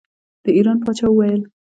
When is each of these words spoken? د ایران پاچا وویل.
د 0.43 0.45
ایران 0.57 0.77
پاچا 0.85 1.07
وویل. 1.09 1.41